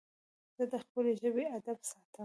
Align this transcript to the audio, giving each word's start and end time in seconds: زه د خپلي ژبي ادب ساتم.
زه 0.57 0.63
د 0.71 0.73
خپلي 0.83 1.11
ژبي 1.21 1.43
ادب 1.57 1.77
ساتم. 1.89 2.19